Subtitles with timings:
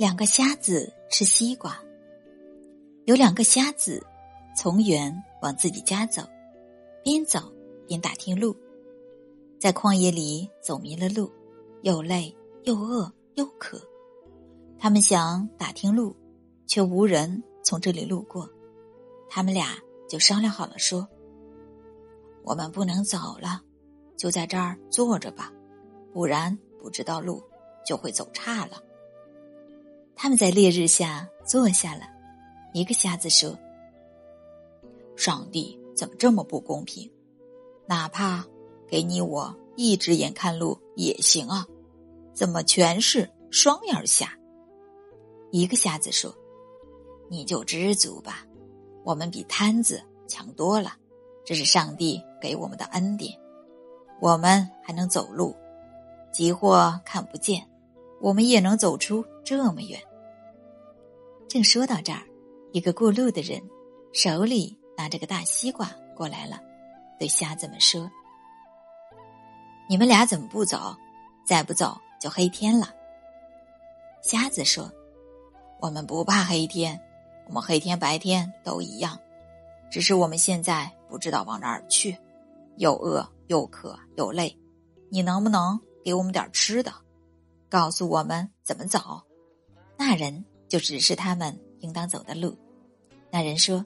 [0.00, 1.78] 两个瞎子吃西瓜。
[3.04, 4.02] 有两个瞎子
[4.56, 6.22] 从远往自己家走，
[7.04, 7.52] 边走
[7.86, 8.56] 边打听路，
[9.60, 11.30] 在旷野里走迷了路，
[11.82, 12.34] 又累
[12.64, 13.78] 又饿又渴。
[14.78, 16.16] 他们想打听路，
[16.66, 18.48] 却无人从这里路过。
[19.28, 19.76] 他们俩
[20.08, 21.06] 就商量好了，说
[22.42, 23.60] ：“我们不能走了，
[24.16, 25.52] 就在这儿坐着吧，
[26.14, 27.42] 不然不知道路
[27.86, 28.82] 就会走岔了。”
[30.22, 32.02] 他们在烈日下坐下了。
[32.74, 33.58] 一个瞎子说
[35.16, 37.10] ：“上帝怎么这么不公平？
[37.86, 38.44] 哪怕
[38.86, 41.66] 给你我一只眼看路也行啊，
[42.34, 44.30] 怎么全是双眼瞎？”
[45.52, 46.36] 一个瞎子说
[47.30, 48.44] ：“你就知足吧，
[49.02, 50.92] 我们比摊子强多了，
[51.46, 53.32] 这是上帝给我们的恩典。
[54.20, 55.56] 我们还能走路，
[56.30, 57.66] 即或看不见，
[58.20, 59.98] 我们也能走出这么远。”
[61.50, 62.22] 正说到这儿。
[62.72, 63.60] 一个过路的人，
[64.12, 66.60] 手里拿着个大西瓜过来了，
[67.18, 68.08] 对瞎子们说
[69.90, 70.96] ：“你们俩怎么不走？
[71.44, 72.94] 再不走就黑天了。”
[74.22, 74.88] 瞎子说
[75.82, 76.96] ：“我们不怕黑天，
[77.48, 79.18] 我们黑天白天都一样，
[79.90, 82.16] 只是我们现在不知道往哪儿去，
[82.76, 84.56] 又饿又渴又累。
[85.10, 86.92] 你能不能给我们点吃的，
[87.68, 89.20] 告诉我们怎么走？”
[89.98, 91.54] 那人就指示他们。
[91.82, 92.54] 应当走的路，
[93.32, 93.82] 那人说：“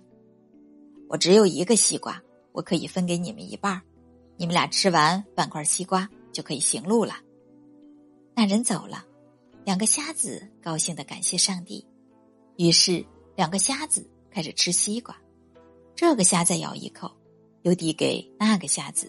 [1.09, 3.81] 我只有一个西瓜，我可以分给你们一半
[4.37, 7.15] 你们俩吃完半块西瓜就可以行路了。”
[8.35, 9.05] 那人走了，
[9.65, 11.87] 两个瞎子高兴的感谢上帝。
[12.57, 15.17] 于是，两个瞎子开始吃西瓜。
[15.95, 17.09] 这个瞎子咬一口，
[17.63, 19.07] 又递给那个瞎子；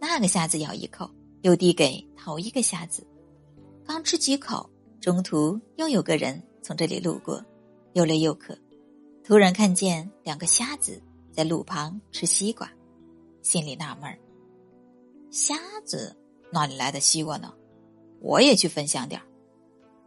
[0.00, 1.08] 那个瞎子咬一口，
[1.42, 3.06] 又递给头一个瞎子。
[3.86, 4.68] 刚吃几口，
[5.00, 7.40] 中途又有个人从这里路过。
[7.92, 8.58] 又累又渴，
[9.24, 11.00] 突然看见两个瞎子
[11.32, 12.70] 在路旁吃西瓜，
[13.40, 14.18] 心里纳闷儿：
[15.30, 15.54] 瞎
[15.84, 16.14] 子
[16.52, 17.54] 哪里来的西瓜呢？
[18.20, 19.26] 我也去分享点儿。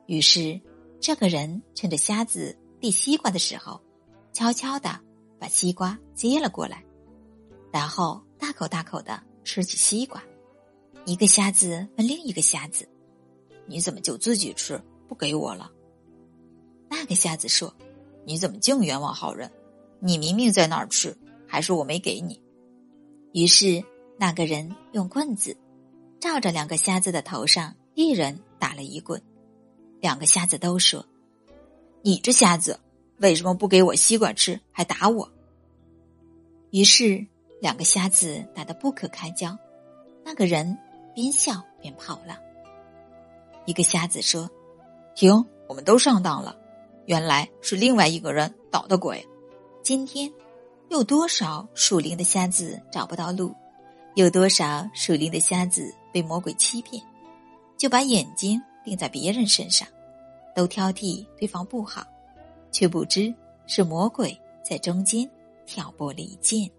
[0.06, 0.60] 于是，
[1.00, 3.82] 这个人趁着瞎子递西瓜的时候，
[4.34, 5.00] 悄悄的
[5.40, 6.84] 把西瓜接了过来，
[7.72, 10.22] 然后大口大口的吃起西瓜。
[11.06, 12.88] 一个瞎子问另一个瞎子
[13.66, 15.72] ：“你怎么就自己吃，不给我了？”
[17.10, 17.74] 那瞎子说
[18.24, 19.52] ：“你怎么净冤枉好人？
[20.00, 22.40] 你明明在那儿吃，还说我没给你。”
[23.34, 23.84] 于是
[24.16, 25.58] 那个人用棍子
[26.20, 29.20] 照着两个瞎子的头上，一人打了一棍。
[30.00, 31.04] 两个瞎子都说
[32.04, 32.80] ：“你这瞎子，
[33.18, 35.28] 为什么不给我西瓜吃，还打我？”
[36.70, 37.26] 于是
[37.60, 39.58] 两个瞎子打得不可开交。
[40.24, 40.78] 那个人
[41.16, 42.38] 边笑边跑了。
[43.66, 44.48] 一个瞎子说
[45.16, 46.56] ：“停，我们都上当了。”
[47.10, 49.28] 原来是另外一个人捣的鬼。
[49.82, 50.32] 今天，
[50.90, 53.52] 有多少属灵的瞎子找不到路？
[54.14, 57.02] 有多少属灵的瞎子被魔鬼欺骗，
[57.76, 59.88] 就把眼睛定在别人身上，
[60.56, 62.06] 都挑剔对方不好，
[62.72, 63.34] 却不知
[63.66, 65.28] 是魔鬼在中间
[65.66, 66.70] 挑拨离间。